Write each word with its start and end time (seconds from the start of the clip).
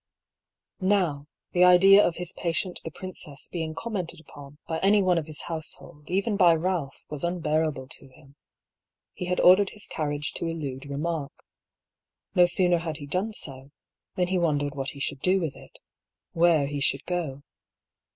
Now, 0.79 1.27
the 1.51 1.63
idea 1.63 2.03
of 2.03 2.15
his 2.15 2.33
patient 2.33 2.81
the 2.83 2.89
princess 2.89 3.47
being 3.47 3.75
commented 3.75 4.19
upon 4.19 4.57
by 4.67 4.79
any 4.79 5.03
one 5.03 5.19
of 5.19 5.27
his 5.27 5.41
household, 5.41 6.09
even 6.09 6.35
by 6.37 6.55
Ealph, 6.55 7.03
was 7.11 7.23
unbearable 7.23 7.87
to 7.87 8.07
him. 8.07 8.35
He 9.13 9.25
had 9.25 9.39
ordered 9.39 9.69
his 9.69 9.85
carriage 9.85 10.33
to 10.37 10.47
elude 10.47 10.85
remark. 10.87 11.43
'No 12.33 12.47
sooner 12.47 12.79
had 12.79 12.97
he 12.97 13.05
done 13.05 13.33
so, 13.33 13.69
than 14.15 14.29
he 14.29 14.39
wondered 14.39 14.73
what 14.73 14.89
he 14.89 14.99
should 14.99 15.19
do 15.19 15.39
with 15.39 15.55
it— 15.55 15.77
where 16.33 16.65
he 16.65 16.79
should 16.81 17.05
go. 17.05 17.43